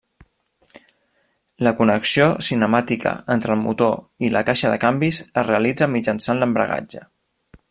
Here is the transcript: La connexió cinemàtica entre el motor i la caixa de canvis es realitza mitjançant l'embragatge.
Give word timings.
La 1.67 1.73
connexió 1.81 2.25
cinemàtica 2.47 3.13
entre 3.35 3.55
el 3.57 3.61
motor 3.67 3.93
i 4.29 4.33
la 4.37 4.43
caixa 4.49 4.73
de 4.75 4.81
canvis 4.87 5.21
es 5.29 5.49
realitza 5.51 5.93
mitjançant 5.97 6.43
l'embragatge. 6.45 7.05